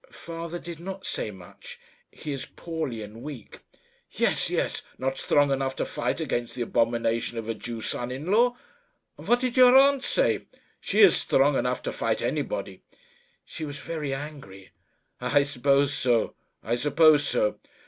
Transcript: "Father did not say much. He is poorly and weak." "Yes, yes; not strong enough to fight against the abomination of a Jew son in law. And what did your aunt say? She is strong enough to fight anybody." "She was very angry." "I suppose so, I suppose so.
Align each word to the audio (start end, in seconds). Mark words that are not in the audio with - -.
"Father 0.09 0.57
did 0.57 0.79
not 0.79 1.05
say 1.05 1.29
much. 1.29 1.79
He 2.11 2.31
is 2.31 2.47
poorly 2.47 3.03
and 3.03 3.21
weak." 3.21 3.59
"Yes, 4.09 4.49
yes; 4.49 4.81
not 4.97 5.19
strong 5.19 5.51
enough 5.51 5.75
to 5.75 5.85
fight 5.85 6.19
against 6.19 6.55
the 6.55 6.63
abomination 6.63 7.37
of 7.37 7.47
a 7.47 7.53
Jew 7.53 7.81
son 7.81 8.09
in 8.09 8.31
law. 8.31 8.57
And 9.19 9.27
what 9.27 9.39
did 9.41 9.55
your 9.57 9.75
aunt 9.77 10.03
say? 10.03 10.47
She 10.79 11.01
is 11.01 11.15
strong 11.15 11.55
enough 11.55 11.83
to 11.83 11.91
fight 11.91 12.23
anybody." 12.23 12.81
"She 13.45 13.63
was 13.63 13.77
very 13.77 14.11
angry." 14.11 14.71
"I 15.19 15.43
suppose 15.43 15.93
so, 15.93 16.33
I 16.63 16.77
suppose 16.77 17.27
so. 17.27 17.59